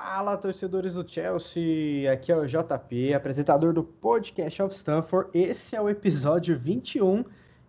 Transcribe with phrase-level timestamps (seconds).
[0.00, 2.08] Fala, torcedores do Chelsea!
[2.10, 5.28] Aqui é o JP, apresentador do Podcast of Stanford.
[5.34, 7.24] Esse é o episódio 21.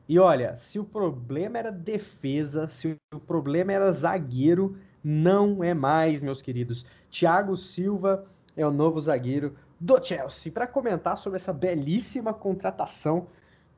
[0.08, 6.22] E olha, se o problema era defesa, se o problema era zagueiro, não é mais,
[6.22, 6.86] meus queridos.
[7.10, 10.52] Thiago Silva é o novo zagueiro do Chelsea.
[10.52, 13.26] Para comentar sobre essa belíssima contratação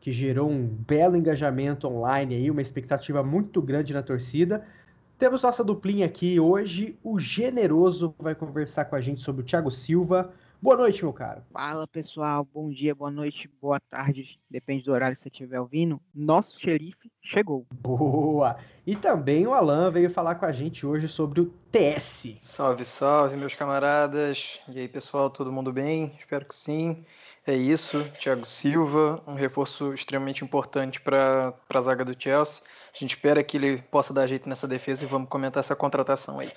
[0.02, 4.66] que gerou um belo engajamento online aí, uma expectativa muito grande na torcida.
[5.22, 6.98] Temos nossa duplinha aqui hoje.
[7.04, 10.34] O Generoso vai conversar com a gente sobre o Thiago Silva.
[10.60, 11.44] Boa noite, meu caro.
[11.54, 12.44] Fala, pessoal.
[12.52, 14.40] Bom dia, boa noite, boa tarde.
[14.50, 16.02] Depende do horário que você estiver ouvindo.
[16.12, 17.68] Nosso xerife chegou.
[17.72, 18.58] Boa!
[18.84, 22.38] E também o Alan veio falar com a gente hoje sobre o TS.
[22.42, 24.60] Salve, salve, meus camaradas.
[24.70, 26.16] E aí, pessoal, todo mundo bem?
[26.18, 27.06] Espero que sim.
[27.46, 32.64] É isso, Thiago Silva, um reforço extremamente importante para a zaga do Chelsea.
[32.94, 36.40] A gente espera que ele possa dar jeito nessa defesa e vamos comentar essa contratação
[36.40, 36.52] aí.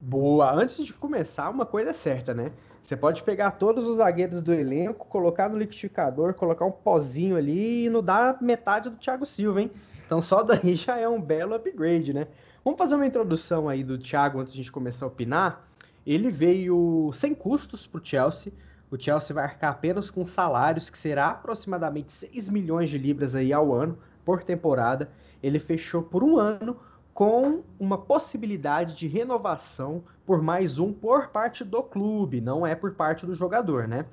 [0.00, 2.50] Boa, antes de começar, uma coisa é certa, né?
[2.82, 7.84] Você pode pegar todos os zagueiros do elenco, colocar no liquidificador, colocar um pozinho ali
[7.84, 9.70] e não dá metade do Thiago Silva, hein?
[10.08, 12.28] Então só daí já é um belo upgrade, né?
[12.64, 15.68] Vamos fazer uma introdução aí do Thiago antes de a gente começar a opinar.
[16.06, 18.50] Ele veio sem custos para o Chelsea.
[18.90, 23.52] O Chelsea vai arcar apenas com salários que será aproximadamente 6 milhões de libras aí
[23.52, 25.10] ao ano por temporada.
[25.42, 26.78] Ele fechou por um ano
[27.12, 32.94] com uma possibilidade de renovação por mais um por parte do clube, não é por
[32.94, 34.06] parte do jogador, né?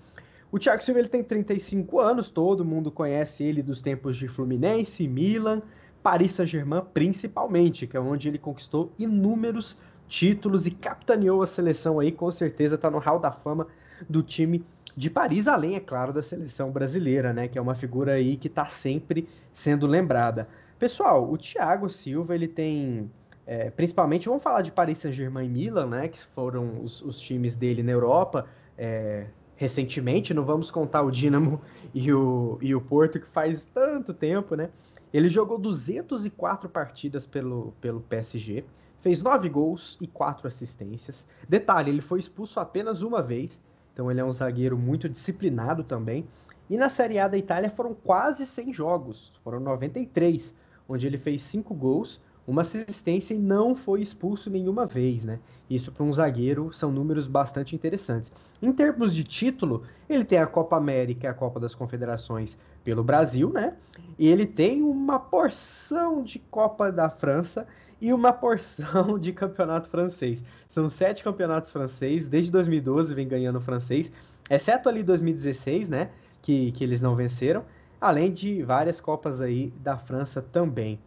[0.51, 5.07] O Thiago Silva ele tem 35 anos, todo mundo conhece ele dos tempos de Fluminense,
[5.07, 5.61] Milan,
[6.05, 9.75] Paris Saint-Germain principalmente, que é onde ele conquistou inúmeros
[10.07, 13.65] títulos e capitaneou a seleção aí, com certeza está no hall da fama
[14.07, 14.63] do time
[14.95, 17.47] de Paris, além, é claro, da seleção brasileira, né?
[17.47, 20.47] Que é uma figura aí que está sempre sendo lembrada.
[20.77, 23.09] Pessoal, o Thiago Silva, ele tem.
[23.47, 26.07] É, principalmente, vamos falar de Paris Saint-Germain e Milan, né?
[26.07, 28.45] Que foram os, os times dele na Europa
[28.77, 29.25] é,
[29.55, 30.33] recentemente.
[30.33, 31.61] Não vamos contar o Dinamo
[31.93, 34.69] e o, e o Porto, que faz tanto tempo, né?
[35.13, 38.65] Ele jogou 204 partidas pelo, pelo PSG,
[38.99, 41.25] fez 9 gols e 4 assistências.
[41.47, 43.61] Detalhe, ele foi expulso apenas uma vez,
[43.93, 46.27] então ele é um zagueiro muito disciplinado também.
[46.69, 50.55] E na Série A da Itália foram quase 100 jogos, foram 93
[50.87, 55.39] onde ele fez cinco gols, uma assistência e não foi expulso nenhuma vez, né?
[55.69, 58.31] Isso para um zagueiro são números bastante interessantes.
[58.61, 63.51] Em termos de título, ele tem a Copa América a Copa das Confederações pelo Brasil,
[63.51, 63.75] né?
[64.17, 67.67] E ele tem uma porção de Copa da França
[67.99, 70.43] e uma porção de campeonato francês.
[70.67, 74.11] São sete campeonatos franceses, desde 2012 vem ganhando o francês,
[74.49, 76.11] exceto ali 2016, né?
[76.41, 77.63] Que, que eles não venceram
[77.99, 80.99] além de várias Copas aí da França também.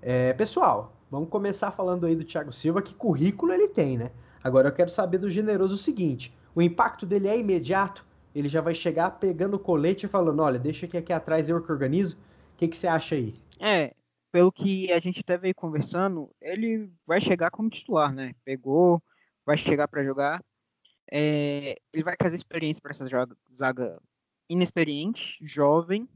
[0.00, 4.10] É, pessoal, vamos começar falando aí do Thiago Silva, que currículo ele tem, né?
[4.42, 8.06] Agora eu quero saber do generoso o seguinte: o impacto dele é imediato?
[8.34, 11.62] Ele já vai chegar pegando o colete e falando: olha, deixa que aqui atrás eu
[11.62, 12.16] que organizo.
[12.54, 13.34] O que, que você acha aí?
[13.60, 13.92] É,
[14.30, 18.32] pelo que a gente até veio conversando, ele vai chegar como titular, né?
[18.44, 19.02] Pegou,
[19.44, 20.42] vai chegar para jogar.
[21.10, 23.06] É, ele vai trazer experiência para essa
[23.54, 24.00] zaga
[24.48, 26.08] inexperiente, jovem,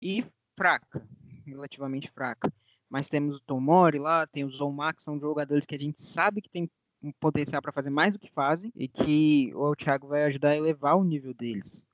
[0.00, 0.24] e
[0.56, 1.06] fraca,
[1.46, 2.52] relativamente fraca.
[2.92, 6.42] Mas temos o Tomori lá, tem o Zomar, que são jogadores que a gente sabe
[6.42, 6.70] que tem
[7.02, 10.56] um potencial para fazer mais do que fazem e que o Thiago vai ajudar a
[10.58, 11.88] elevar o nível deles.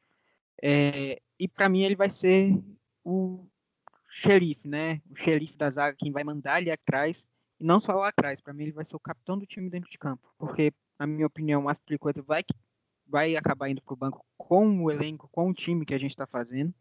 [0.60, 2.60] É, e para mim ele vai ser
[3.04, 3.46] o
[4.08, 5.00] xerife, né?
[5.08, 7.24] O xerife da zaga, quem vai mandar ali atrás
[7.60, 8.40] e não só lá atrás.
[8.40, 11.28] Para mim ele vai ser o capitão do time dentro de campo, porque na minha
[11.28, 12.42] opinião o Aspilicueta vai
[13.06, 16.10] vai acabar indo para o banco com o elenco, com o time que a gente
[16.10, 16.74] está fazendo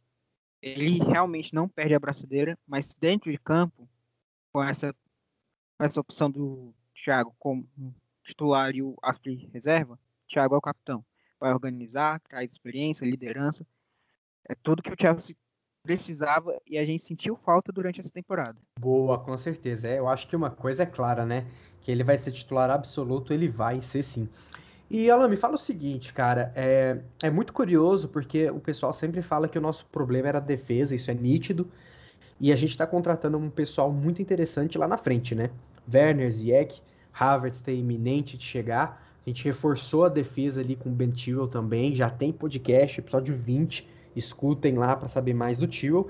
[0.61, 3.87] ele realmente não perde a braçadeira, mas dentro de campo,
[4.57, 4.95] com essa,
[5.79, 7.67] essa opção do Thiago como
[8.23, 11.05] titular e o Aspri reserva, Thiago é o capitão.
[11.39, 13.67] Vai organizar, traz experiência, liderança.
[14.49, 15.35] É tudo que o Chelsea
[15.83, 18.57] precisava e a gente sentiu falta durante essa temporada.
[18.79, 19.89] Boa, com certeza.
[19.89, 21.45] É, eu acho que uma coisa é clara, né?
[21.81, 24.27] Que ele vai ser titular absoluto, ele vai ser sim.
[24.89, 29.21] E Alan, me fala o seguinte, cara, é, é muito curioso porque o pessoal sempre
[29.21, 31.71] fala que o nosso problema era a defesa, isso é nítido,
[32.39, 35.49] e a gente está contratando um pessoal muito interessante lá na frente, né?
[35.91, 36.81] Werner, Ziyech,
[37.13, 41.47] Havertz tem iminente de chegar, a gente reforçou a defesa ali com o Ben Chilwell
[41.47, 46.07] também, já tem podcast, episódio 20, escutem lá para saber mais do Chilwell.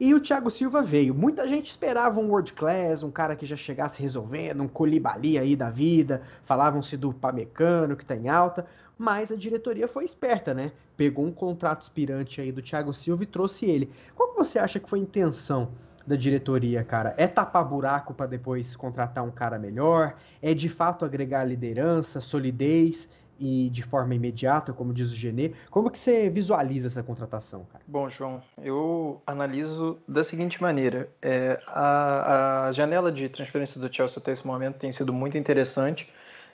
[0.00, 1.14] E o Thiago Silva veio.
[1.14, 5.54] Muita gente esperava um world class, um cara que já chegasse resolvendo, um colibali aí
[5.54, 6.22] da vida.
[6.44, 8.66] Falavam-se do Pamecano, que tá em alta.
[8.98, 10.72] Mas a diretoria foi esperta, né?
[10.96, 13.90] Pegou um contrato aspirante aí do Thiago Silva e trouxe ele.
[14.14, 15.70] Qual que você acha que foi a intenção
[16.06, 17.14] da diretoria, cara?
[17.16, 20.14] É tapar buraco para depois contratar um cara melhor?
[20.40, 23.08] É de fato agregar liderança, solidez
[23.44, 25.52] e de forma imediata, como diz o Genê.
[25.68, 27.82] Como que você visualiza essa contratação, cara?
[27.88, 34.20] Bom, João, eu analiso da seguinte maneira: é, a, a, janela de transferência do Chelsea
[34.20, 36.08] até esse momento tem sido muito interessante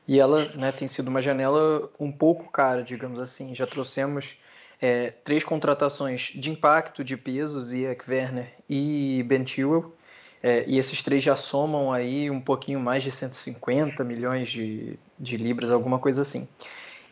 [0.08, 3.54] e ela né, tem sido uma janela um pouco cara, digamos assim.
[3.54, 4.38] Já trouxemos
[4.80, 9.94] é, três contratações de impacto, de peso, Ziyech Werner e Ben Chilwell.
[10.42, 15.36] É, e esses três já somam aí um pouquinho mais de 150 milhões de, de
[15.36, 16.48] libras, alguma coisa assim.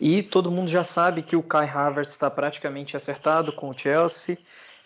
[0.01, 4.39] E todo mundo já sabe que o Kai Havertz está praticamente acertado com o Chelsea.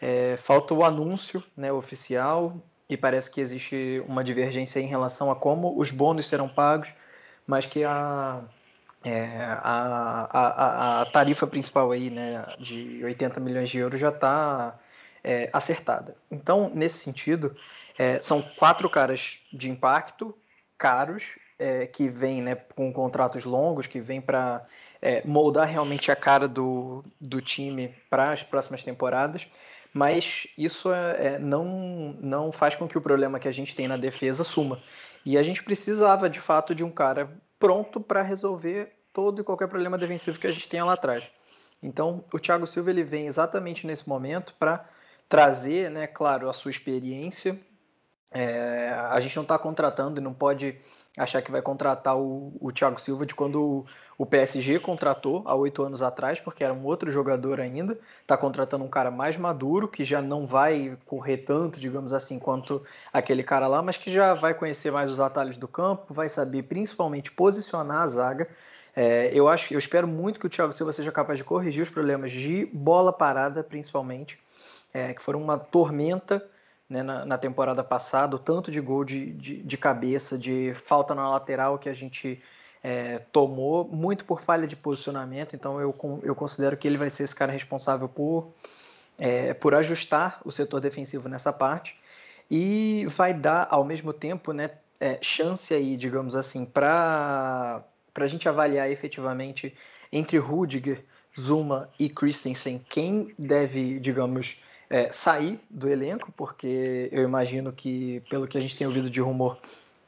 [0.02, 2.56] É, falta o anúncio né, oficial
[2.88, 6.92] e parece que existe uma divergência em relação a como os bônus serão pagos,
[7.50, 8.40] mas que a,
[9.04, 9.26] é,
[9.60, 14.78] a, a, a, tarifa principal aí, né, de 80 milhões de euros já está
[15.24, 16.16] é, acertada.
[16.30, 17.56] Então, nesse sentido,
[17.98, 20.32] é, são quatro caras de impacto,
[20.78, 21.24] caros,
[21.58, 24.64] é, que vêm né, com contratos longos, que vêm para
[25.02, 29.48] é, moldar realmente a cara do, do time para as próximas temporadas,
[29.92, 33.88] mas isso é, é, não, não faz com que o problema que a gente tem
[33.88, 34.80] na defesa suma.
[35.24, 39.68] E a gente precisava, de fato, de um cara pronto para resolver todo e qualquer
[39.68, 41.24] problema defensivo que a gente tenha lá atrás.
[41.82, 44.88] Então, o Thiago Silva ele vem exatamente nesse momento para
[45.28, 47.58] trazer, né, claro, a sua experiência,
[48.32, 50.76] é, a gente não está contratando e não pode
[51.18, 53.86] achar que vai contratar o, o Thiago Silva de quando o,
[54.16, 57.98] o PSG contratou há oito anos atrás, porque era um outro jogador ainda.
[58.22, 62.82] Está contratando um cara mais maduro, que já não vai correr tanto, digamos assim, quanto
[63.12, 66.62] aquele cara lá, mas que já vai conhecer mais os atalhos do campo, vai saber
[66.62, 68.48] principalmente posicionar a zaga.
[68.94, 71.90] É, eu acho, eu espero muito que o Thiago Silva seja capaz de corrigir os
[71.90, 74.38] problemas de bola parada, principalmente,
[74.94, 76.44] é, que foram uma tormenta
[76.90, 81.14] né, na, na, temporada passada, o tanto de gol de, de, de, cabeça, de falta
[81.14, 82.42] na lateral que a gente
[82.82, 85.54] é, tomou, muito por falha de posicionamento.
[85.54, 85.94] Então eu,
[86.24, 88.52] eu considero que ele vai ser esse cara responsável por,
[89.16, 91.96] é, por ajustar o setor defensivo nessa parte
[92.50, 97.84] e vai dar ao mesmo tempo né, é, chance aí, digamos assim, para
[98.16, 99.72] a gente avaliar efetivamente
[100.12, 101.04] entre Rudiger,
[101.38, 104.60] Zuma e Christensen quem deve, digamos,
[104.90, 109.20] é, sair do elenco, porque eu imagino que, pelo que a gente tem ouvido de
[109.20, 109.56] rumor,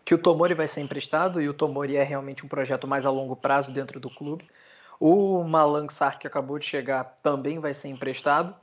[0.04, 3.10] que o Tomori vai ser emprestado e o Tomori é realmente um projeto mais a
[3.10, 4.44] longo prazo dentro do clube.
[4.98, 8.54] O Malang Sarr, que acabou de chegar, também vai ser emprestado.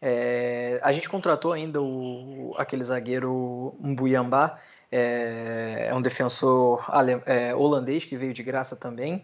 [0.00, 4.58] É, a gente contratou ainda o, aquele zagueiro Mbuyamba,
[4.90, 6.82] é, é um defensor
[7.26, 9.22] é, holandês que veio de graça também,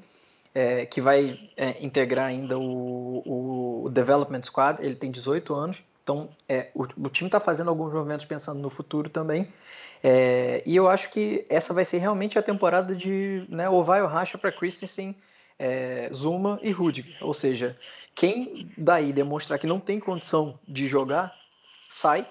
[0.55, 4.85] é, que vai é, integrar ainda o, o Development Squad.
[4.85, 5.83] Ele tem 18 anos.
[6.05, 9.49] Então, é, o, o, time está fazendo alguns movimentos pensando no futuro também.
[10.03, 14.03] É, e eu acho que essa vai ser realmente a temporada de né, ou vai
[14.03, 15.17] ou racha para Christensen,
[15.59, 17.17] é, Zuma e Rudiger.
[17.23, 17.77] Ou seja,
[18.15, 21.35] quem daí demonstrar que não tem condição de jogar,
[21.89, 22.29] sai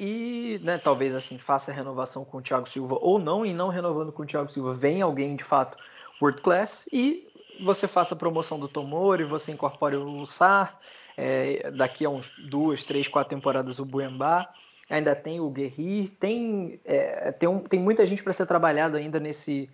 [0.00, 3.68] e né, talvez assim faça a renovação com o Thiago Silva ou não, e não
[3.68, 5.76] renovando com o Thiago Silva, vem alguém de fato
[6.22, 7.28] world class e
[7.60, 10.78] você faça a promoção do Tomori, você incorpore o Sar,
[11.16, 14.52] é, daqui a uns duas, três, quatro temporadas o Buembá,
[14.88, 19.18] ainda tem o Guerri, tem, é, tem, um, tem muita gente para ser trabalhado ainda
[19.20, 19.70] nesse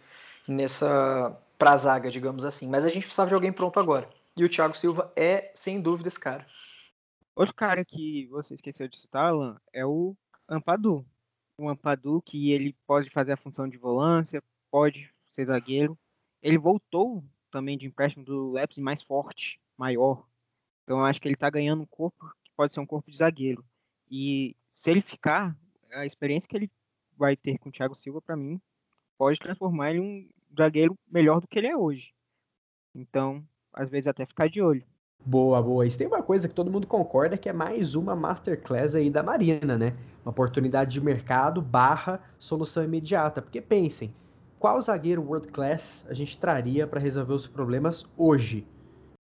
[0.49, 4.09] nessa pra zaga, digamos assim, mas a gente precisava de alguém pronto agora.
[4.37, 6.47] E o Thiago Silva é, sem dúvida, esse cara.
[7.37, 10.16] Outro cara que você esqueceu de citar, Alan, é o
[10.49, 11.04] Ampadu.
[11.59, 15.99] O Ampadu que ele pode fazer a função de volância, pode ser zagueiro.
[16.43, 20.26] Ele voltou também de empréstimo do Leipzig mais forte, maior.
[20.85, 23.16] Então eu acho que ele está ganhando um corpo que pode ser um corpo de
[23.16, 23.64] zagueiro.
[24.11, 25.57] E se ele ficar,
[25.92, 26.71] a experiência que ele
[27.16, 28.61] vai ter com o Thiago Silva, para mim,
[29.19, 32.12] pode transformar ele em um zagueiro melhor do que ele é hoje.
[32.95, 34.85] Então, às vezes até ficar de olho.
[35.25, 35.87] Boa, boa.
[35.87, 39.23] E tem uma coisa que todo mundo concorda que é mais uma masterclass aí da
[39.23, 39.95] Marina, né?
[40.25, 43.42] Uma oportunidade de mercado barra solução imediata.
[43.42, 44.14] Porque pensem,
[44.61, 48.67] qual zagueiro world class a gente traria para resolver os problemas hoje?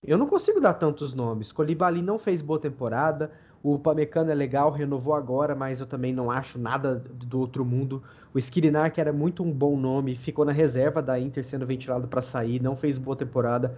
[0.02, 1.52] Eu não consigo dar tantos nomes.
[1.52, 3.30] Colibali não fez boa temporada.
[3.62, 8.02] O Pamecano é legal, renovou agora, mas eu também não acho nada do outro mundo.
[8.32, 12.08] O Skirinar, que era muito um bom nome, ficou na reserva da Inter sendo ventilado
[12.08, 13.76] para sair, não fez boa temporada.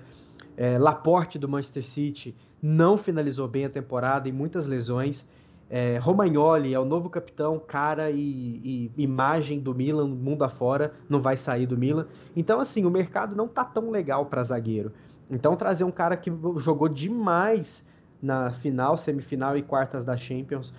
[0.57, 5.27] É, Laporte do Manchester City não finalizou bem a temporada e muitas lesões.
[5.71, 11.21] É, Romagnoli é o novo capitão, cara e, e, imagem do Milan, mundo afora, não
[11.21, 12.07] vai sair do Milan.
[12.35, 14.93] Então, assim, o mercado não tá tão legal para zagueiro.
[15.31, 17.87] Então, trazer um cara que jogou demais
[18.21, 20.73] na final, semifinal e quartas da Champions,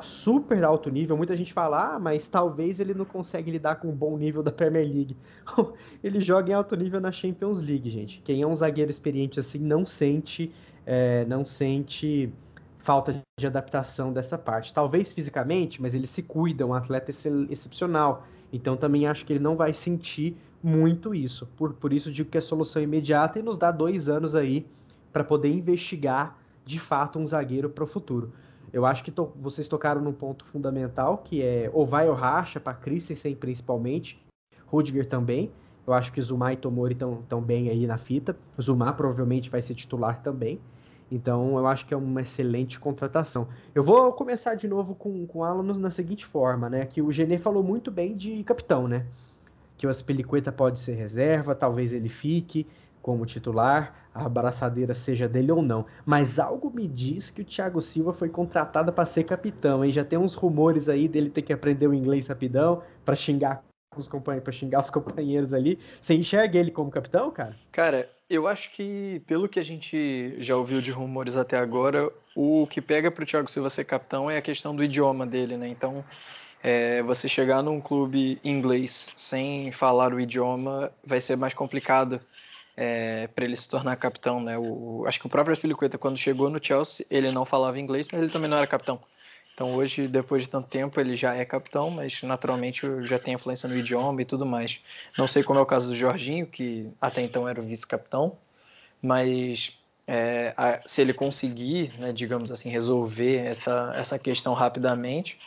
[0.00, 1.16] super alto nível.
[1.16, 4.52] Muita gente fala, ah, mas talvez ele não consegue lidar com o bom nível da
[4.52, 5.16] Premier League.
[6.02, 8.20] ele joga em alto nível na Champions League, gente.
[8.22, 10.52] Quem é um zagueiro experiente assim não sente,
[10.86, 12.32] é, não sente
[12.90, 14.74] falta de adaptação dessa parte.
[14.74, 17.12] Talvez fisicamente, mas ele se cuida, um atleta
[17.48, 18.26] excepcional.
[18.52, 21.46] Então também acho que ele não vai sentir muito isso.
[21.56, 24.66] Por, por isso digo que é solução imediata e nos dá dois anos aí
[25.12, 28.32] para poder investigar de fato um zagueiro para o futuro.
[28.72, 32.58] Eu acho que to vocês tocaram num ponto fundamental, que é ou vai ou racha,
[32.58, 34.20] para Christensen principalmente,
[34.66, 35.52] Rudiger também.
[35.86, 38.36] Eu acho que Zuma e Tomori estão bem aí na fita.
[38.60, 40.58] Zuma provavelmente vai ser titular também.
[41.10, 43.48] Então eu acho que é uma excelente contratação.
[43.74, 46.86] Eu vou começar de novo com, com o Alan na seguinte forma, né?
[46.86, 49.06] Que o Genê falou muito bem de capitão, né?
[49.76, 52.66] Que o Aspilicueta pode ser reserva, talvez ele fique
[53.02, 55.86] como titular, a abraçadeira seja dele ou não.
[56.04, 59.92] Mas algo me diz que o Thiago Silva foi contratado para ser capitão, hein?
[59.92, 63.62] Já tem uns rumores aí dele ter que aprender o inglês rapidão para xingar
[63.96, 65.78] os companheiros, para xingar os companheiros ali.
[66.00, 67.56] Você enxerga ele como capitão, cara?
[67.72, 72.66] Cara, eu acho que pelo que a gente já ouviu de rumores até agora, o
[72.68, 75.68] que pega para o Thiago Silva ser capitão é a questão do idioma dele, né?
[75.68, 76.04] Então,
[76.62, 82.20] é, você chegar num clube inglês sem falar o idioma vai ser mais complicado
[82.76, 84.56] é, para ele se tornar capitão, né?
[84.56, 88.22] O, acho que o próprio Aspilicueta, quando chegou no Chelsea, ele não falava inglês, mas
[88.22, 89.00] ele também não era capitão.
[89.60, 93.68] Então hoje, depois de tanto tempo, ele já é capitão, mas naturalmente já tem influência
[93.68, 94.80] no idioma e tudo mais.
[95.18, 98.38] Não sei como é o caso do Jorginho, que até então era o vice-capitão,
[99.02, 105.38] mas é, a, se ele conseguir, né, digamos assim, resolver essa, essa questão rapidamente,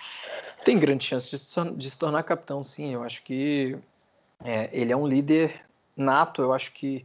[0.64, 2.94] tem grande chance de, de se tornar capitão, sim.
[2.94, 3.76] Eu acho que
[4.46, 5.60] é, ele é um líder
[5.98, 7.04] nato, eu acho que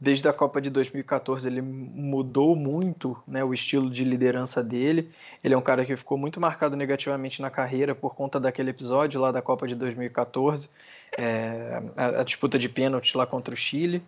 [0.00, 5.10] desde a Copa de 2014 ele mudou muito né, o estilo de liderança dele.
[5.42, 9.20] Ele é um cara que ficou muito marcado negativamente na carreira por conta daquele episódio
[9.20, 10.68] lá da Copa de 2014,
[11.16, 14.02] é, a, a, disputa de pênalti lá contra o Chile.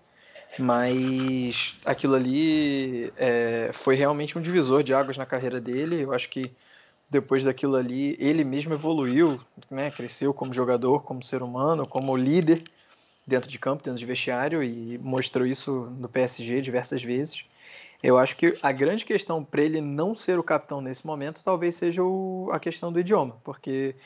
[0.59, 6.01] Mas aquilo ali é, foi realmente um divisor de águas na carreira dele.
[6.01, 6.51] Eu acho que
[7.11, 9.41] depois daquilo ali ele mesmo evoluiu,
[9.71, 12.65] né, cresceu como jogador, como ser humano, como líder
[13.27, 17.45] dentro de campo, dentro de vestiário, e mostrou isso no PSG diversas vezes.
[18.03, 21.75] Eu acho que a grande questão para ele não ser o capitão nesse momento talvez
[21.75, 23.97] seja o, a questão do idioma, porque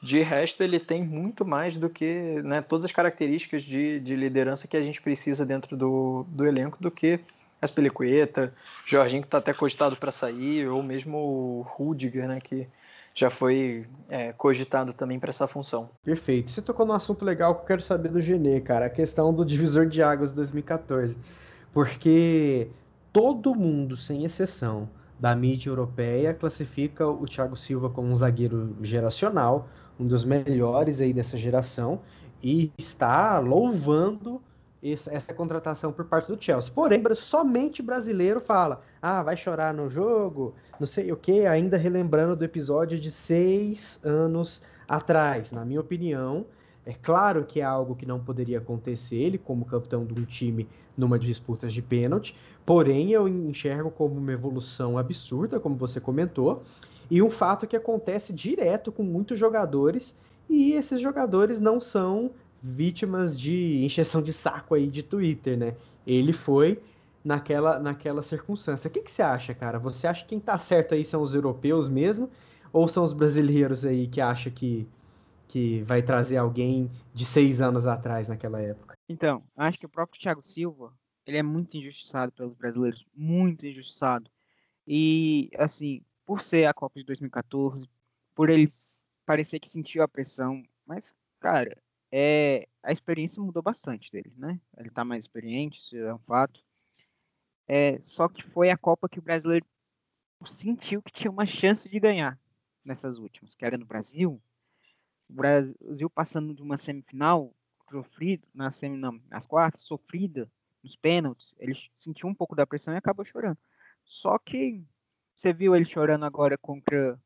[0.00, 4.68] de resto ele tem muito mais do que né, todas as características de, de liderança
[4.68, 7.20] que a gente precisa dentro do, do elenco do que
[7.60, 8.54] as Pelicueta,
[8.86, 12.68] Jorginho que está até cogitado para sair, ou mesmo o Rudiger, né, que
[13.18, 15.90] já foi é, cogitado também para essa função.
[16.04, 16.52] Perfeito.
[16.52, 19.44] Você tocou num assunto legal que eu quero saber do Genê, cara, a questão do
[19.44, 21.16] divisor de águas 2014.
[21.72, 22.70] Porque
[23.12, 29.68] todo mundo, sem exceção, da mídia europeia classifica o Thiago Silva como um zagueiro geracional,
[29.98, 32.00] um dos melhores aí dessa geração,
[32.40, 34.40] e está louvando
[34.82, 36.72] essa, contratação por parte do Chelsea.
[36.72, 42.36] Porém, somente brasileiro fala: ah, vai chorar no jogo, não sei o que, ainda relembrando
[42.36, 45.50] do episódio de seis anos atrás.
[45.50, 46.46] Na minha opinião,
[46.86, 50.68] é claro que é algo que não poderia acontecer, ele como capitão de um time
[50.96, 56.62] numa disputa de pênalti, porém eu enxergo como uma evolução absurda, como você comentou,
[57.10, 60.16] e um fato que acontece direto com muitos jogadores,
[60.48, 62.30] e esses jogadores não são
[62.62, 65.76] vítimas de encheção de saco aí de Twitter, né?
[66.06, 66.82] Ele foi
[67.24, 68.88] naquela, naquela circunstância.
[68.88, 69.78] O que, que você acha, cara?
[69.78, 72.30] Você acha que quem tá certo aí são os europeus mesmo?
[72.72, 74.86] Ou são os brasileiros aí que acham que,
[75.46, 78.94] que vai trazer alguém de seis anos atrás naquela época?
[79.08, 80.92] Então, acho que o próprio Thiago Silva,
[81.26, 84.30] ele é muito injustiçado pelos brasileiros, muito injustiçado.
[84.86, 87.88] E, assim, por ser a Copa de 2014,
[88.34, 88.68] por ele
[89.24, 91.76] parecer que sentiu a pressão, mas, cara,
[92.10, 94.60] é, a experiência mudou bastante dele, né?
[94.76, 96.64] Ele tá mais experiente, isso é um fato.
[97.66, 99.66] É, só que foi a Copa que o brasileiro
[100.46, 102.38] sentiu que tinha uma chance de ganhar
[102.84, 104.40] nessas últimas, que era no Brasil.
[105.28, 107.54] O Brasil passando de uma semifinal
[107.90, 110.50] sofrido, na semi, não, nas quartas, sofrida,
[110.82, 113.58] nos pênaltis, ele sentiu um pouco da pressão e acabou chorando.
[114.04, 114.82] Só que
[115.34, 117.20] você viu ele chorando agora contra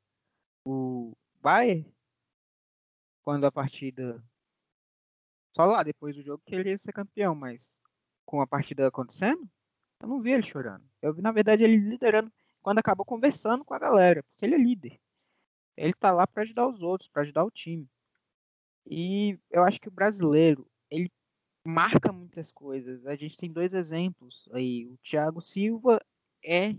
[0.65, 1.87] o Bayern,
[3.23, 4.23] quando a partida
[5.55, 7.81] só lá depois do jogo que ele ia ser campeão, mas
[8.25, 9.49] com a partida acontecendo,
[10.01, 10.85] eu não vi ele chorando.
[11.01, 12.33] Eu vi, na verdade, ele liderando
[12.63, 15.01] quando acabou conversando com a galera, porque ele é líder.
[15.77, 17.89] Ele tá lá para ajudar os outros, para ajudar o time.
[18.87, 21.11] E eu acho que o brasileiro, ele
[21.65, 23.07] marca muitas coisas.
[23.07, 24.87] A gente tem dois exemplos aí.
[24.87, 26.01] O Thiago Silva
[26.45, 26.75] é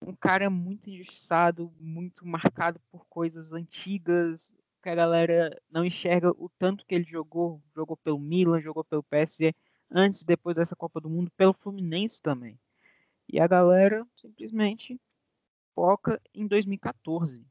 [0.00, 4.54] um cara muito injustiçado, muito marcado por coisas antigas,
[4.84, 9.02] que a galera não enxerga o tanto que ele jogou, jogou pelo Milan, jogou pelo
[9.02, 9.54] PSG,
[9.90, 12.60] antes e depois dessa Copa do Mundo, pelo Fluminense também.
[13.26, 15.00] E a galera simplesmente
[15.74, 17.46] foca em 2014.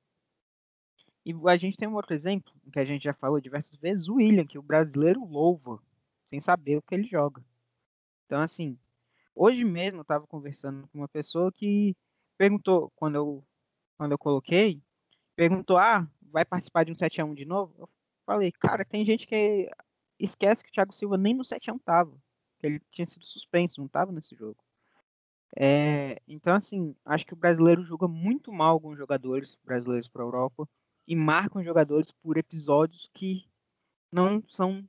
[1.25, 4.15] E a gente tem um outro exemplo, que a gente já falou diversas vezes, o
[4.17, 5.81] William, que o brasileiro louva,
[6.23, 7.43] sem saber o que ele joga.
[8.27, 8.77] Então, assim,
[9.33, 11.97] hoje mesmo eu estava conversando com uma pessoa que
[12.37, 13.43] perguntou, quando eu,
[13.97, 14.79] quando eu coloquei,
[15.35, 17.73] perguntou, ah, vai participar de um 7x1 de novo?
[17.77, 17.89] Eu
[18.25, 19.69] falei, cara, tem gente que
[20.19, 22.11] esquece que o Thiago Silva nem no 7x1 tava,
[22.59, 24.57] que ele tinha sido suspenso, não tava nesse jogo.
[25.55, 30.25] É, então, assim, acho que o brasileiro joga muito mal alguns jogadores brasileiros para a
[30.25, 30.67] Europa
[31.07, 33.45] e marcam jogadores por episódios que
[34.11, 34.83] não são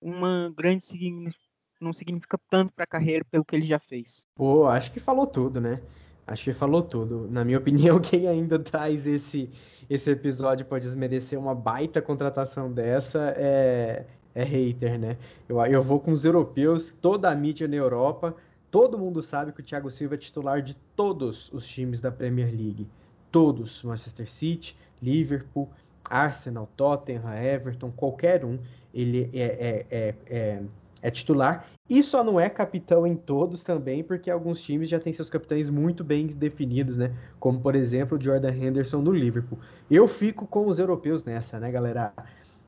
[0.00, 0.84] uma grande
[1.80, 4.26] não significa tanto para a carreira pelo que ele já fez.
[4.34, 5.80] Pô, acho que falou tudo, né?
[6.26, 7.28] Acho que falou tudo.
[7.30, 9.50] Na minha opinião, quem ainda traz esse,
[9.88, 15.16] esse episódio para desmerecer uma baita contratação dessa é, é hater, né?
[15.48, 18.34] Eu, eu vou com os europeus, toda a mídia na Europa,
[18.70, 22.50] todo mundo sabe que o Thiago Silva é titular de todos os times da Premier
[22.50, 22.86] League.
[23.32, 23.82] Todos.
[23.82, 25.68] Manchester City, Liverpool,
[26.04, 28.58] Arsenal, Tottenham, Everton, qualquer um,
[28.92, 30.62] ele é, é, é, é,
[31.02, 31.66] é titular.
[31.90, 35.68] E só não é capitão em todos também, porque alguns times já têm seus capitães
[35.68, 37.12] muito bem definidos, né?
[37.40, 39.58] Como, por exemplo, o Jordan Henderson do Liverpool.
[39.90, 42.12] Eu fico com os europeus nessa, né, galera?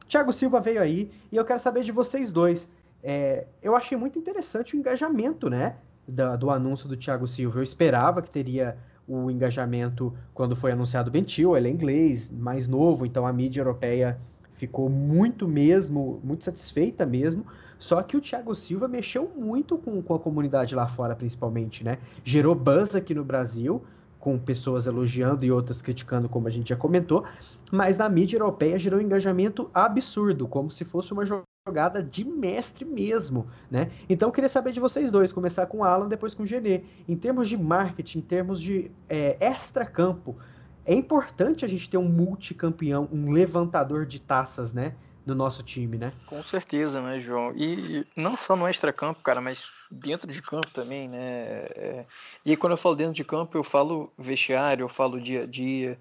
[0.09, 2.69] Thiago Silva veio aí e eu quero saber de vocês dois.
[3.01, 5.77] É, eu achei muito interessante o engajamento, né?
[6.07, 7.61] Da, do anúncio do Thiago Silva.
[7.61, 8.77] Eu esperava que teria
[9.07, 13.61] o engajamento quando foi anunciado o Bentil, ele é inglês, mais novo, então a mídia
[13.61, 14.19] europeia
[14.63, 17.45] ficou muito mesmo, muito satisfeita mesmo.
[17.81, 21.99] Só que o Thiago Silva mexeu muito com, com a comunidade lá fora, principalmente, né?
[22.23, 23.83] Gerou buzz aqui no Brasil,
[24.21, 27.25] com pessoas elogiando e outras criticando, como a gente já comentou,
[27.73, 32.85] mas na mídia europeia gerou um engajamento absurdo, como se fosse uma jogada de mestre
[32.85, 33.91] mesmo, né?
[34.09, 36.83] Então eu queria saber de vocês dois, começar com o Alan, depois com o Genê.
[37.09, 40.37] Em termos de marketing, em termos de é, extra-campo,
[40.85, 44.95] é importante a gente ter um multicampeão, um levantador de taças, né?
[45.25, 46.13] No nosso time, né?
[46.27, 47.53] Com certeza, né, João?
[47.55, 51.67] E não só no extra-campo, cara, mas dentro de campo também, né?
[51.77, 52.05] É...
[52.45, 55.97] E quando eu falo dentro de campo, eu falo vestiário, eu falo dia a dia.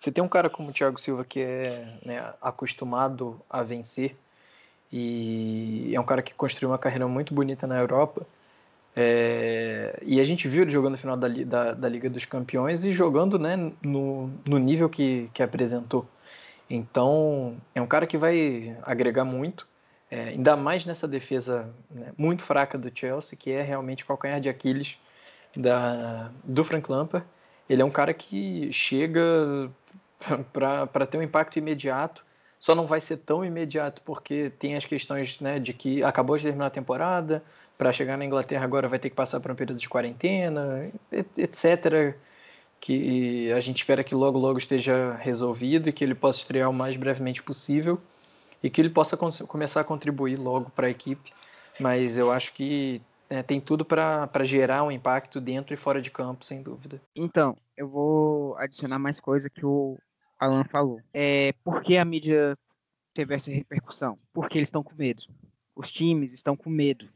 [0.00, 4.16] Você tem um cara como o Thiago Silva que é né, acostumado a vencer,
[4.92, 8.26] e é um cara que construiu uma carreira muito bonita na Europa.
[8.96, 12.84] É, e a gente viu ele jogando no final da, da, da, Liga dos Campeões
[12.84, 16.06] e jogando né, no, no nível que, que apresentou.
[16.70, 19.66] Então, é um cara que vai agregar muito,
[20.10, 24.40] é, ainda mais nessa defesa né, muito fraca do Chelsea, que é realmente o calcanhar
[24.40, 24.96] de Aquiles
[25.56, 27.26] da, do Frank Lampard.
[27.68, 29.70] Ele é um cara que chega
[30.52, 32.24] para ter um impacto imediato
[32.64, 36.44] só não vai ser tão imediato porque tem as questões né, de que acabou de
[36.44, 37.44] terminar a temporada,
[37.76, 42.16] para chegar na Inglaterra agora vai ter que passar por um período de quarentena, etc.
[42.80, 46.74] Que a gente espera que logo, logo esteja resolvido e que ele possa estrear o
[46.74, 48.00] mais brevemente possível
[48.62, 51.32] e que ele possa começar a contribuir logo para a equipe.
[51.78, 56.10] Mas eu acho que é, tem tudo para gerar um impacto dentro e fora de
[56.10, 57.00] campo, sem dúvida.
[57.14, 59.98] Então, eu vou adicionar mais coisa que o
[60.38, 61.00] Alan falou.
[61.12, 62.56] É, por que a mídia
[63.12, 64.18] teve essa repercussão?
[64.32, 65.22] Porque eles estão com medo.
[65.74, 67.08] Os times estão com medo.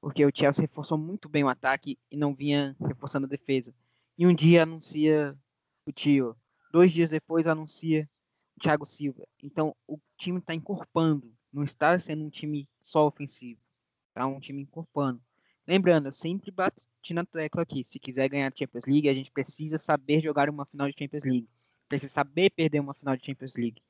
[0.00, 3.74] Porque o Chelsea reforçou muito bem o ataque e não vinha reforçando a defesa.
[4.16, 5.36] E um dia anuncia
[5.84, 6.36] o Tio.
[6.72, 8.08] Dois dias depois anuncia
[8.56, 9.26] o Thiago Silva.
[9.42, 11.32] Então o time está encorpando.
[11.52, 13.60] Não está sendo um time só ofensivo.
[14.08, 15.20] Está um time encorpando.
[15.66, 17.84] Lembrando, eu sempre bati na tecla aqui.
[17.84, 21.24] Se quiser ganhar a Champions League, a gente precisa saber jogar uma final de Champions
[21.24, 21.48] League
[21.90, 23.82] precisa saber perder uma final de Champions League.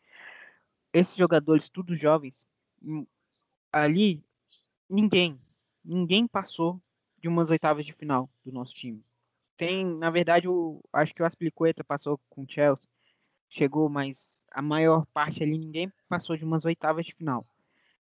[0.93, 2.49] Esses jogadores, todos jovens,
[2.83, 3.07] hum,
[3.71, 4.25] ali,
[4.89, 5.39] ninguém,
[5.91, 6.81] ninguém passou
[7.19, 9.05] de umas oitavas de final do nosso time.
[9.57, 12.89] Tem, na verdade, o, acho que o Aspilicueta passou com o Chelsea,
[13.49, 17.45] chegou, mas a maior parte ali, ninguém passou de umas oitavas de final.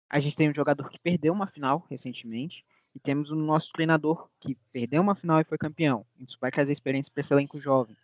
[0.08, 4.28] A gente tem um jogador que perdeu uma final recentemente, e temos o nosso treinador
[4.40, 6.06] que perdeu uma final e foi campeão.
[6.18, 7.96] Isso vai trazer experiência para esse elenco jovem.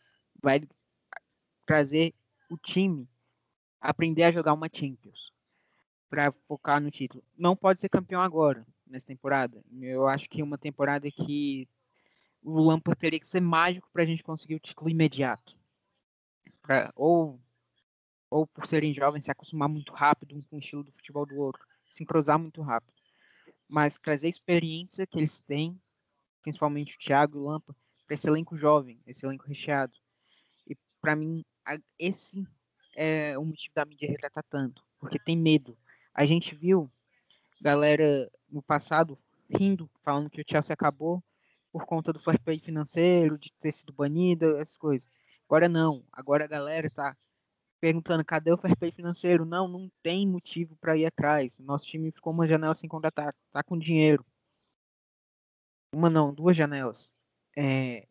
[0.42, 0.62] Vai
[1.66, 2.14] trazer
[2.50, 3.08] o time
[3.80, 5.32] aprender a jogar uma Champions
[6.08, 7.24] para focar no título.
[7.36, 9.62] Não pode ser campeão agora, nessa temporada.
[9.80, 11.68] Eu acho que uma temporada que
[12.42, 15.56] o Lampard teria que ser mágico para a gente conseguir o título imediato.
[16.62, 17.40] Pra, ou
[18.34, 21.36] ou por serem jovens, se acostumar muito rápido um com o estilo do futebol do
[21.36, 22.92] outro, se entrosar muito rápido.
[23.68, 25.80] Mas trazer a experiência que eles têm,
[26.42, 29.92] principalmente o Thiago e o Lampa, para esse elenco jovem, esse elenco recheado.
[30.68, 31.44] E para mim,
[31.96, 32.44] esse
[32.96, 35.78] é o motivo da mídia retratar tanto, porque tem medo.
[36.12, 36.90] A gente viu
[37.60, 39.18] galera no passado
[39.50, 41.22] rindo, falando que o Chelsea acabou
[41.72, 45.08] por conta do fair play financeiro, de ter sido banido, essas coisas.
[45.48, 47.16] Agora não, agora a galera tá
[47.80, 49.44] perguntando cadê o fair play financeiro?
[49.44, 51.58] Não, não tem motivo para ir atrás.
[51.58, 54.24] Nosso time ficou uma janela sem contratar, tá com dinheiro.
[55.92, 57.12] Uma não, duas janelas.
[57.56, 58.06] É,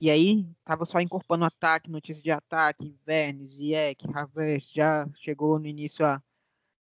[0.00, 5.66] e aí tava só incorporando ataque, notícias de ataque, Vernes, Ziyech, Havertz, já chegou no
[5.66, 6.22] início a,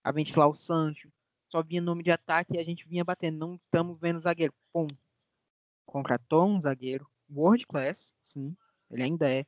[0.05, 1.11] a ventilar o Sancho.
[1.53, 3.37] Só vinha nome de ataque e a gente vinha batendo.
[3.37, 4.55] Não estamos vendo zagueiro.
[4.73, 4.87] Pum.
[5.85, 8.57] Contratou um zagueiro world class, sim,
[8.91, 9.45] ele ainda é.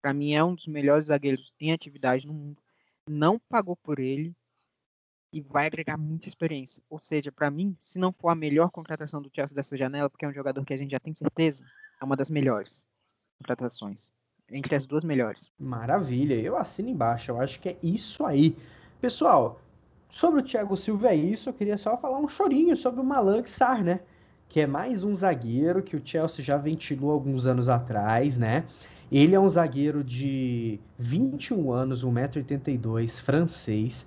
[0.00, 2.62] Para mim é um dos melhores zagueiros em atividade no mundo.
[3.08, 4.32] Não pagou por ele
[5.32, 6.80] e vai agregar muita experiência.
[6.88, 10.24] Ou seja, para mim, se não for a melhor contratação do Chelsea dessa janela, porque
[10.24, 11.64] é um jogador que a gente já tem certeza,
[12.00, 12.88] é uma das melhores
[13.38, 14.12] contratações.
[14.48, 15.52] Entre as duas melhores.
[15.58, 17.32] Maravilha, eu assino embaixo.
[17.32, 18.56] Eu acho que é isso aí.
[19.00, 19.60] Pessoal,
[20.12, 21.48] sobre o Thiago Silva é isso.
[21.48, 24.00] Eu queria só falar um chorinho sobre o Malang Sar, né?
[24.48, 28.64] Que é mais um zagueiro que o Chelsea já ventilou alguns anos atrás, né?
[29.10, 34.06] Ele é um zagueiro de 21 anos, 1,82m, francês.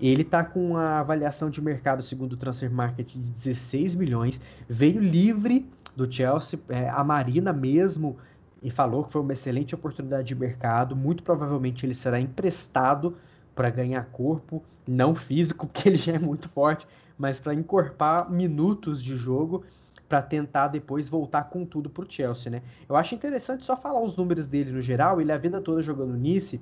[0.00, 4.40] Ele tá com a avaliação de mercado, segundo o Transfer Market, de 16 milhões.
[4.66, 6.58] Veio livre do Chelsea.
[6.70, 8.16] É, a Marina mesmo
[8.62, 10.96] e falou que foi uma excelente oportunidade de mercado.
[10.96, 13.16] Muito provavelmente ele será emprestado
[13.62, 16.84] para ganhar corpo, não físico, porque ele já é muito forte,
[17.16, 19.64] mas para encorpar minutos de jogo
[20.08, 22.62] para tentar depois voltar com tudo para o Chelsea, né?
[22.88, 25.20] Eu acho interessante só falar os números dele no geral.
[25.20, 26.60] Ele a vida toda jogando Nice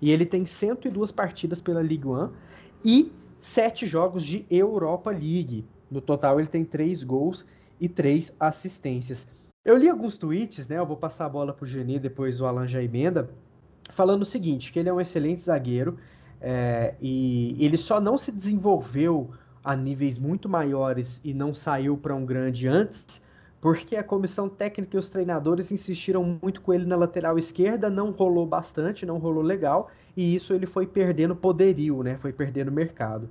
[0.00, 2.30] e ele tem 102 partidas pela Ligue 1
[2.84, 3.10] e
[3.40, 5.64] 7 jogos de Europa League.
[5.90, 7.46] No total ele tem 3 gols
[7.80, 9.26] e 3 assistências.
[9.64, 10.78] Eu li alguns tweets, né?
[10.78, 13.30] Eu vou passar a bola para o Geni, depois o Alan já emenda,
[13.90, 15.98] falando o seguinte, que ele é um excelente zagueiro
[16.42, 19.30] é, e ele só não se desenvolveu
[19.62, 23.22] a níveis muito maiores e não saiu para um grande antes,
[23.60, 28.10] porque a comissão técnica e os treinadores insistiram muito com ele na lateral esquerda, não
[28.10, 32.16] rolou bastante, não rolou legal, e isso ele foi perdendo poderio, né?
[32.16, 33.30] Foi perdendo mercado.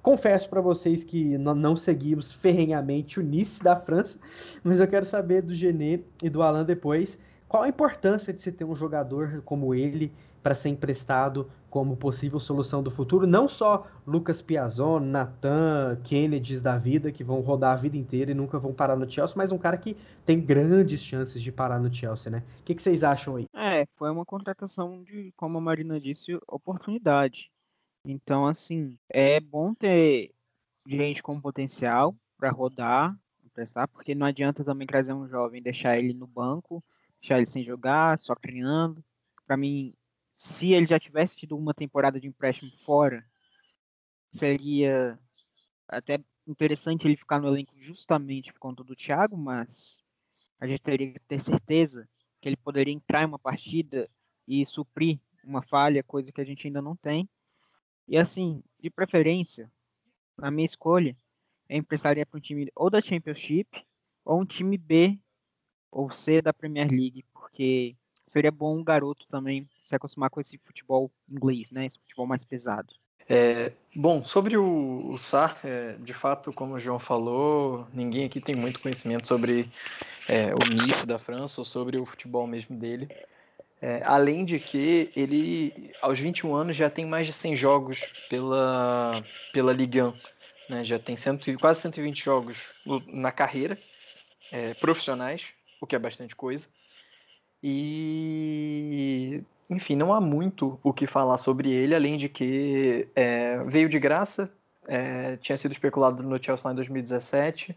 [0.00, 4.20] Confesso para vocês que não seguimos ferrenhamente o Nice da França,
[4.62, 8.52] mas eu quero saber do Genê e do Alan depois qual a importância de se
[8.52, 13.86] ter um jogador como ele para ser emprestado como possível solução do futuro, não só
[14.06, 18.74] Lucas Piazon, Nathan, Kennedy da vida, que vão rodar a vida inteira e nunca vão
[18.74, 22.42] parar no Chelsea, mas um cara que tem grandes chances de parar no Chelsea, né?
[22.60, 23.46] O que, que vocês acham aí?
[23.54, 27.50] É, foi uma contratação de, como a Marina disse, oportunidade.
[28.04, 30.34] Então, assim, é bom ter
[30.86, 35.98] gente com potencial para rodar, emprestar, porque não adianta também trazer um jovem e deixar
[35.98, 36.84] ele no banco,
[37.20, 39.02] deixar ele sem jogar, só criando.
[39.46, 39.94] Para mim,
[40.42, 43.24] se ele já tivesse tido uma temporada de empréstimo fora,
[44.28, 45.16] seria
[45.86, 50.02] até interessante ele ficar no elenco justamente por conta do Thiago, mas
[50.58, 52.08] a gente teria que ter certeza
[52.40, 54.10] que ele poderia entrar em uma partida
[54.48, 57.30] e suprir uma falha, coisa que a gente ainda não tem.
[58.08, 59.70] E assim, de preferência,
[60.36, 61.16] na minha escolha,
[61.68, 63.86] eu emprestaria para um time ou da Championship
[64.24, 65.20] ou um time B
[65.88, 70.56] ou C da Premier League, porque seria bom um garoto também se acostumar com esse
[70.58, 71.86] futebol inglês, né?
[71.86, 72.94] Esse futebol mais pesado.
[73.28, 78.40] É, bom, sobre o, o SAR, é, de fato, como o João falou, ninguém aqui
[78.40, 79.70] tem muito conhecimento sobre
[80.28, 83.08] é, o início da França ou sobre o futebol mesmo dele.
[83.80, 89.24] É, além de que ele, aos 21 anos, já tem mais de 100 jogos pela,
[89.52, 90.14] pela Ligue 1.
[90.68, 90.84] Né?
[90.84, 92.72] Já tem cento, quase 120 jogos
[93.08, 93.76] na carreira,
[94.52, 95.48] é, profissionais,
[95.80, 96.68] o que é bastante coisa.
[97.62, 99.42] E,
[99.72, 103.98] enfim, não há muito o que falar sobre ele, além de que é, veio de
[103.98, 104.52] graça,
[104.86, 107.76] é, tinha sido especulado no Chelsea em 2017.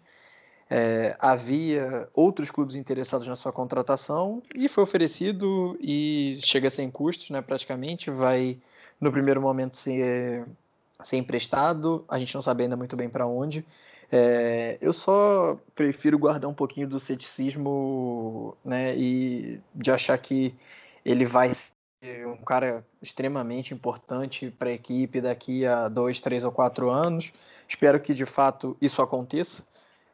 [0.68, 7.30] É, havia outros clubes interessados na sua contratação e foi oferecido e chega sem custos,
[7.30, 8.10] né, praticamente.
[8.10, 8.58] Vai,
[9.00, 10.46] no primeiro momento, ser,
[11.04, 13.66] ser emprestado, a gente não sabe ainda muito bem para onde.
[14.12, 20.56] É, eu só prefiro guardar um pouquinho do ceticismo né, e de achar que
[21.04, 21.52] ele vai
[22.26, 27.32] um cara extremamente importante para a equipe daqui a dois, três ou quatro anos.
[27.68, 29.64] Espero que de fato isso aconteça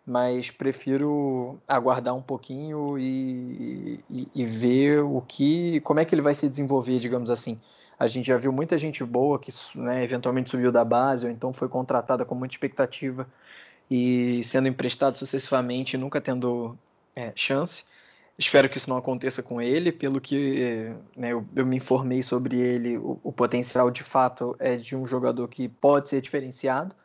[0.06, 6.22] mas prefiro aguardar um pouquinho e, e, e, ver o que, como é que ele
[6.22, 7.60] vai se desenvolver, digamos assim.
[8.00, 11.54] A gente já viu muita gente boa que né, eventualmente subiu da base ou então
[11.54, 13.28] foi contratada com muita expectativa
[13.90, 16.78] e sendo emprestado sucessivamente, nunca tendo
[17.16, 17.86] é, chance.
[18.42, 22.60] Espero que isso não aconteça com ele, pelo que né, eu, eu, me informei sobre
[22.60, 26.96] ele, o, o, potencial de fato é de um jogador que pode ser diferenciado,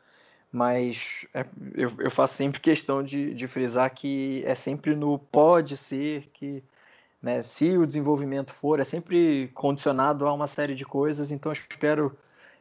[0.51, 1.45] mas é,
[1.75, 6.65] eu, eu, faço sempre questão de, de, frisar que é sempre no pode ser que,
[7.21, 11.57] né, se o desenvolvimento for, é sempre condicionado a uma série de coisas, então eu
[11.71, 12.17] espero,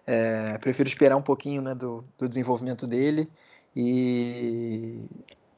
[0.05, 3.29] é, prefiro esperar um pouquinho né, do, do desenvolvimento dele
[3.73, 5.05] e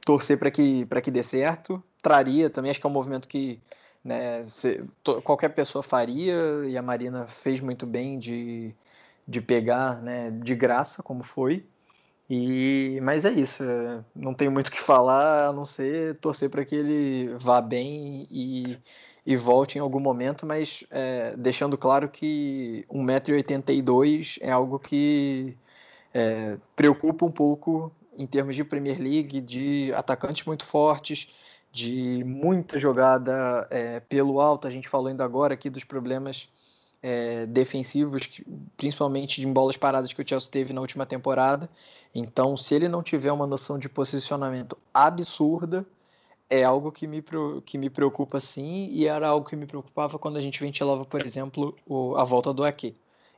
[0.06, 3.60] torcer para que, que dê certo traria também, acho que é um movimento que
[4.04, 4.42] né,
[5.04, 6.34] to, qualquer pessoa faria,
[6.66, 8.74] e a Marina fez muito bem de,
[9.28, 11.66] de pegar né, de graça, como foi.
[12.30, 16.50] E, mas é isso, é, não tenho muito o que falar a não ser torcer
[16.50, 18.78] para que ele vá bem e,
[19.26, 25.58] e volte em algum momento, mas é, deixando claro que 1,82m é algo que
[26.14, 31.28] é, preocupa um pouco em termos de Premier League, de atacantes muito fortes,
[31.78, 34.68] de muita jogada é, pelo alto.
[34.68, 36.50] A gente falou ainda agora aqui dos problemas
[37.04, 38.42] é, defensivos,
[38.76, 41.70] principalmente em bolas paradas que o Chelsea teve na última temporada.
[42.16, 45.86] Então, se ele não tiver uma noção de posicionamento absurda,
[46.50, 47.24] é algo que me,
[47.64, 51.24] que me preocupa sim, e era algo que me preocupava quando a gente ventilava, por
[51.24, 52.96] exemplo, o, a volta do Ake.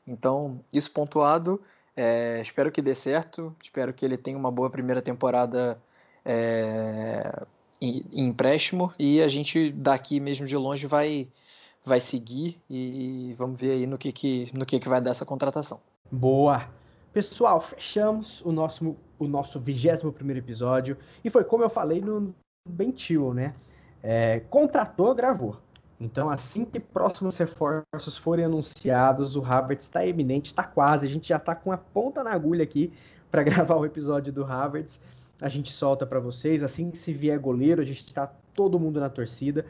[0.08, 1.62] Então, isso pontuado,
[1.93, 5.78] é, espero que dê certo, espero que ele tenha uma boa primeira temporada
[6.23, 7.45] é,
[7.81, 11.27] em, empréstimo e a gente daqui mesmo de longe vai
[11.85, 15.25] vai seguir e vamos ver aí no que, que no que, que vai dar essa
[15.25, 15.79] contratação.
[16.11, 16.67] Boa.
[17.13, 22.33] Pessoal, fechamos o nosso o nosso 21 primeiro episódio e foi como eu falei no
[22.67, 23.55] Bentil, né?
[24.01, 25.57] É, contratou, gravou.
[25.99, 31.05] Então, assim que próximos reforços forem anunciados, o Harvard está eminente, está quase.
[31.05, 32.93] A gente já está com a ponta na agulha aqui
[33.29, 34.89] para gravar o episódio do Harvard
[35.41, 36.63] a gente solta para vocês.
[36.63, 39.65] Assim que se vier goleiro, a gente está todo mundo na torcida.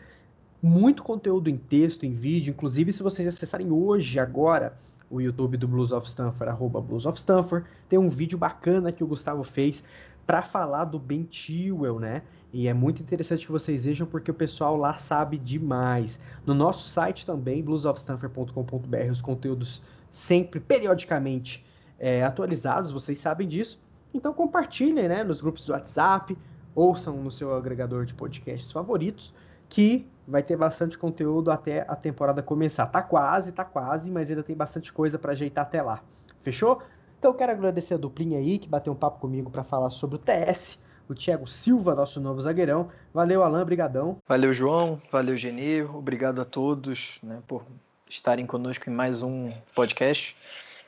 [0.61, 2.51] Muito conteúdo em texto, em vídeo.
[2.51, 4.75] Inclusive, se vocês acessarem hoje, agora,
[5.09, 9.03] o YouTube do Blues of Stanford, arroba Blues of Stanford, tem um vídeo bacana que
[9.03, 9.83] o Gustavo fez
[10.25, 12.21] para falar do Ben Chilwell, né?
[12.53, 16.19] E é muito interessante que vocês vejam porque o pessoal lá sabe demais.
[16.45, 21.65] No nosso site também, bluesofstanford.com.br, os conteúdos sempre, periodicamente
[21.97, 23.79] é, atualizados, vocês sabem disso.
[24.13, 26.37] Então compartilhem né, nos grupos do WhatsApp,
[26.73, 29.33] ouçam no seu agregador de podcasts favoritos,
[29.67, 32.85] que vai ter bastante conteúdo até a temporada começar.
[32.87, 36.01] Tá quase, tá quase, mas ainda tem bastante coisa para ajeitar até lá.
[36.41, 36.81] Fechou?
[37.17, 40.19] Então quero agradecer a duplinha aí que bateu um papo comigo para falar sobre o
[40.19, 42.89] TS, o Thiago Silva, nosso novo zagueirão.
[43.13, 44.17] Valeu, Alan, brigadão.
[44.27, 45.01] Valeu, João.
[45.11, 45.81] Valeu, Geni.
[45.81, 47.63] Obrigado a todos né, por
[48.07, 50.35] estarem conosco em mais um podcast.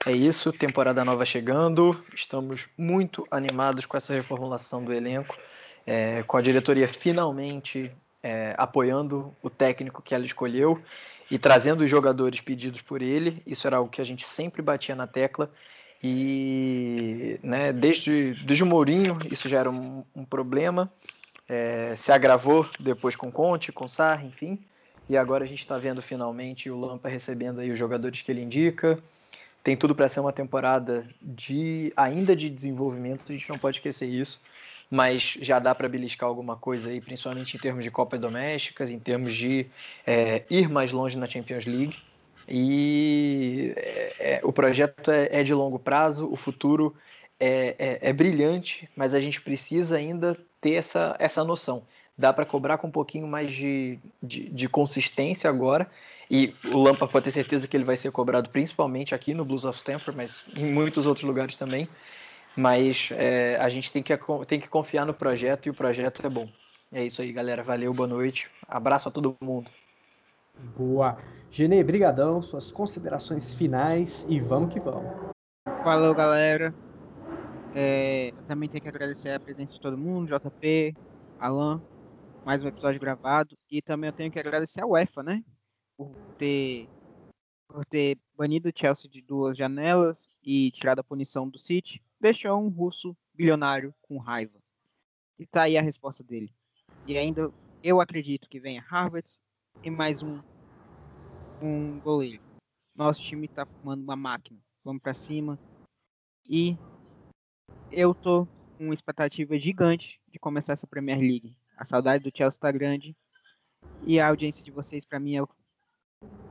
[0.03, 1.95] É isso, temporada nova chegando.
[2.11, 5.37] Estamos muito animados com essa reformulação do elenco,
[5.85, 7.91] é, com a diretoria finalmente
[8.23, 10.81] é, apoiando o técnico que ela escolheu
[11.29, 13.43] e trazendo os jogadores pedidos por ele.
[13.45, 15.51] Isso era algo que a gente sempre batia na tecla.
[16.03, 20.91] E né, desde, desde o Mourinho, isso já era um, um problema.
[21.47, 24.57] É, se agravou depois com Conte, com Sarri, enfim.
[25.07, 28.41] E agora a gente está vendo finalmente o Lampa recebendo aí os jogadores que ele
[28.41, 28.97] indica
[29.63, 34.07] tem tudo para ser uma temporada de ainda de desenvolvimento, a gente não pode esquecer
[34.07, 34.41] isso,
[34.89, 38.99] mas já dá para beliscar alguma coisa aí, principalmente em termos de Copas Domésticas, em
[38.99, 39.67] termos de
[40.05, 41.97] é, ir mais longe na Champions League.
[42.47, 46.93] E é, é, o projeto é, é, de longo prazo, o futuro
[47.39, 51.83] é, é, é, brilhante, mas a gente precisa ainda ter essa, essa noção.
[52.17, 55.89] Dá para cobrar com um pouquinho mais de, de, de consistência agora
[56.33, 59.65] e o Lampa pode ter certeza que ele vai ser cobrado principalmente aqui no Blues
[59.65, 61.89] of Stanford, mas em muitos outros lugares também.
[62.55, 64.17] Mas é, a gente tem que,
[64.47, 66.47] tem que confiar no projeto e o projeto é bom.
[66.89, 67.61] É isso aí, galera.
[67.63, 68.49] Valeu, boa noite.
[68.65, 69.69] Abraço a todo mundo.
[70.77, 71.17] Boa.
[71.49, 72.41] Genê, brigadão.
[72.41, 75.11] Suas considerações finais e vamos que vamos.
[75.83, 76.73] Falou, galera.
[77.75, 80.95] É, também tenho que agradecer a presença de todo mundo, JP,
[81.37, 81.81] Alan,
[82.45, 83.53] mais um episódio gravado.
[83.69, 85.43] E também eu tenho que agradecer a UEFA, né?
[86.05, 86.89] Por ter,
[87.67, 92.59] por ter banido o Chelsea de duas janelas e tirado a punição do City, deixou
[92.59, 94.59] um russo bilionário com raiva.
[95.37, 96.51] E tá aí a resposta dele.
[97.05, 97.51] E ainda
[97.83, 99.29] eu acredito que venha Harvard
[99.83, 100.41] e mais um
[101.61, 102.41] um goleiro.
[102.95, 104.59] Nosso time tá formando uma máquina.
[104.83, 105.59] Vamos para cima.
[106.49, 106.75] E
[107.91, 111.55] eu tô com uma expectativa gigante de começar essa Premier League.
[111.77, 113.15] A saudade do Chelsea tá grande.
[114.03, 115.47] E a audiência de vocês para mim é o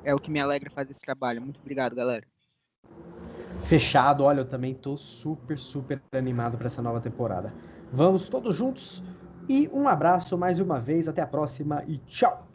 [0.04, 1.40] é o que me alegra fazer esse trabalho.
[1.40, 2.26] Muito obrigado, galera.
[3.64, 7.52] Fechado, olha, eu também tô super, super animado para essa nova temporada.
[7.92, 9.02] Vamos todos juntos
[9.48, 12.48] e um abraço mais uma vez, até a próxima e tchau.